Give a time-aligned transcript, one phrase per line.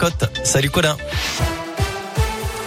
[0.00, 0.24] Côte.
[0.42, 0.96] Salut Colin.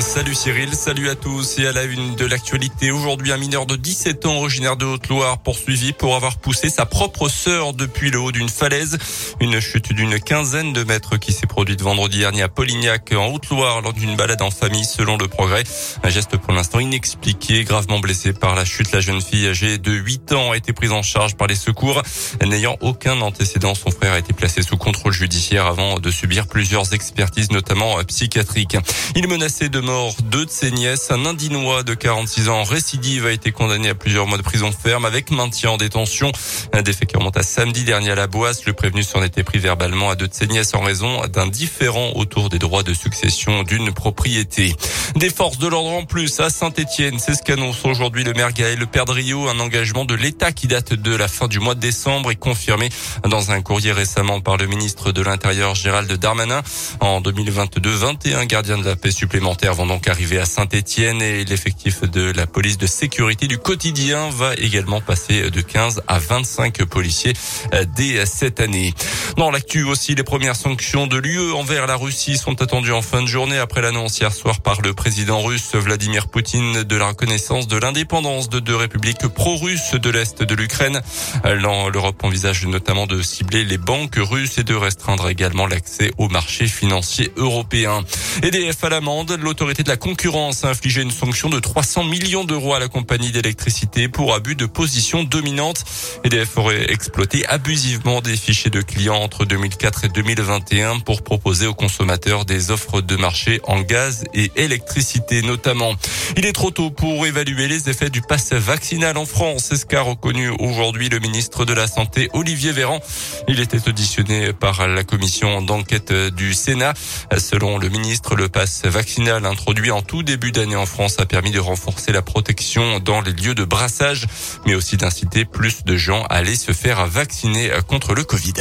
[0.00, 2.90] Salut Cyril, salut à tous et à la une de l'actualité.
[2.90, 7.28] Aujourd'hui, un mineur de 17 ans originaire de Haute-Loire poursuivi pour avoir poussé sa propre
[7.28, 8.96] sœur depuis le haut d'une falaise.
[9.40, 13.82] Une chute d'une quinzaine de mètres qui s'est produite vendredi dernier à Polignac en Haute-Loire
[13.82, 15.64] lors d'une balade en famille selon le progrès.
[16.02, 18.92] Un geste pour l'instant inexpliqué, gravement blessé par la chute.
[18.92, 22.02] La jeune fille âgée de 8 ans a été prise en charge par les secours.
[22.44, 26.94] N'ayant aucun antécédent, son frère a été placé sous contrôle judiciaire avant de subir plusieurs
[26.94, 28.76] expertises, notamment psychiatriques.
[29.14, 31.10] Il menaçait de mort deux de ses nièces.
[31.10, 35.04] Un Indinois de 46 ans récidive a été condamné à plusieurs mois de prison ferme
[35.04, 36.30] avec maintien en détention.
[36.72, 38.66] Un défait qui remonte à samedi dernier à la Boisse.
[38.66, 42.12] Le prévenu s'en était pris verbalement à deux de ses nièces en raison d'un différent
[42.14, 44.76] autour des droits de succession d'une propriété.
[45.16, 47.18] Des forces de l'ordre en plus à Saint-Etienne.
[47.18, 49.48] C'est ce qu'annonce aujourd'hui le maire Gaël Perdriau.
[49.48, 52.90] Un engagement de l'État qui date de la fin du mois de décembre et confirmé
[53.28, 56.62] dans un courrier récemment par le ministre de l'Intérieur Gérald Darmanin.
[57.00, 62.02] En 2022, 21 gardiens de la paix supplémentaires vont donc arriver à Saint-Etienne et l'effectif
[62.02, 67.32] de la police de sécurité du quotidien va également passer de 15 à 25 policiers
[67.74, 68.94] euh, dès cette année.
[69.36, 73.22] Dans l'actu aussi, les premières sanctions de l'UE envers la Russie sont attendues en fin
[73.22, 77.68] de journée après l'annonce hier soir par le président russe Vladimir Poutine de la reconnaissance
[77.68, 81.00] de l'indépendance de deux républiques pro-russes de l'Est de l'Ukraine.
[81.44, 86.66] L'Europe envisage notamment de cibler les banques russes et de restreindre également l'accès aux marchés
[86.66, 88.02] financiers européens.
[88.42, 92.72] EDF à l'amende, l'autorité de la concurrence a infligé une sanction de 300 millions d'euros
[92.72, 95.84] à la compagnie d'électricité pour abus de position dominante.
[96.24, 101.74] EDF aurait exploité abusivement des fichiers de clients entre 2004 et 2021 pour proposer aux
[101.74, 105.94] consommateurs des offres de marché en gaz et électricité notamment.
[106.38, 109.66] Il est trop tôt pour évaluer les effets du pass vaccinal en France.
[109.68, 113.00] C'est ce qu'a reconnu aujourd'hui le ministre de la Santé Olivier Véran.
[113.46, 116.94] Il était auditionné par la commission d'enquête du Sénat.
[117.36, 121.50] Selon le ministre, le pass vaccinal introduit en tout début d'année en France a permis
[121.50, 124.26] de renforcer la protection dans les lieux de brassage,
[124.66, 128.54] mais aussi d'inciter plus de gens à aller se faire vacciner contre le Covid.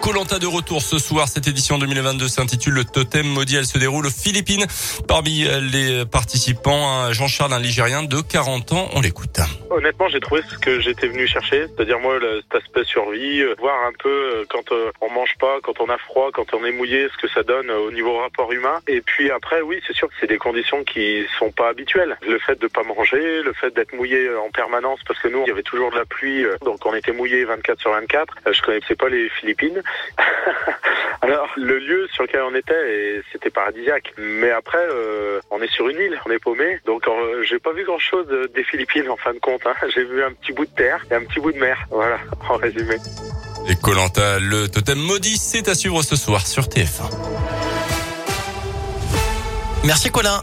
[0.00, 1.28] Colanta de retour ce soir.
[1.28, 3.56] Cette édition 2022 s'intitule Le Totem Maudit.
[3.56, 4.66] Elle se déroule aux Philippines.
[5.08, 8.88] Parmi les participants, Jean-Charles, un Ligérien de 40 ans.
[8.92, 9.40] On l'écoute.
[9.74, 13.86] Honnêtement, j'ai trouvé ce que j'étais venu chercher, c'est-à-dire moi cet aspect survie, euh, voir
[13.86, 16.70] un peu euh, quand euh, on mange pas, quand on a froid, quand on est
[16.70, 18.78] mouillé, ce que ça donne au niveau rapport humain.
[18.86, 22.16] Et puis après, oui, c'est sûr que c'est des conditions qui sont pas habituelles.
[22.24, 25.48] Le fait de pas manger, le fait d'être mouillé en permanence, parce que nous, il
[25.48, 28.36] y avait toujours de la pluie, donc on était mouillé 24 sur 24.
[28.52, 29.82] Je connaissais pas les Philippines.
[31.20, 34.12] Alors le lieu sur lequel on était, c'était paradisiaque.
[34.18, 34.86] Mais après,
[35.50, 37.06] on est sur une île, on est paumé, donc
[37.42, 39.63] j'ai pas vu grand-chose des Philippines en fin de compte.
[39.66, 39.72] Hein.
[39.94, 41.76] J'ai vu un petit bout de terre et un petit bout de mer.
[41.90, 42.96] Voilà, en résumé.
[43.68, 47.10] Et Colanta, le totem maudit, c'est à suivre ce soir sur TF1.
[49.84, 50.42] Merci Colin.